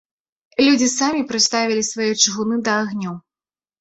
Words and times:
Людзі 0.65 0.87
самі 0.93 1.21
прыставілі 1.31 1.83
свае 1.91 2.11
чыгуны 2.23 2.55
да 2.71 2.83
агню. 2.87 3.13